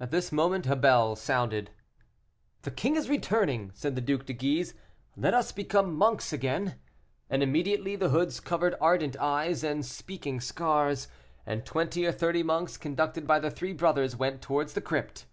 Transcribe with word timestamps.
At 0.00 0.10
this 0.10 0.32
moment 0.32 0.66
a 0.66 0.74
bell 0.74 1.14
sounded. 1.16 1.68
"The 2.62 2.70
king 2.70 2.96
is 2.96 3.10
returning," 3.10 3.72
said 3.74 3.94
the 3.94 4.00
Duc 4.00 4.24
de 4.24 4.32
Guise; 4.32 4.72
"let 5.18 5.34
us 5.34 5.52
become 5.52 5.94
monks 5.98 6.32
again." 6.32 6.80
And 7.28 7.42
immediately 7.42 7.94
the 7.94 8.08
hoods 8.08 8.40
covered 8.40 8.74
ardent 8.80 9.18
eyes 9.18 9.62
and 9.62 9.84
speaking 9.84 10.40
scars, 10.40 11.08
and 11.44 11.66
twenty 11.66 12.06
or 12.06 12.12
thirty 12.12 12.42
monks, 12.42 12.78
conducted 12.78 13.26
by 13.26 13.38
the 13.38 13.50
three 13.50 13.74
brothers, 13.74 14.16
went 14.16 14.40
towards 14.40 14.72
the 14.72 14.80
crypt. 14.80 15.26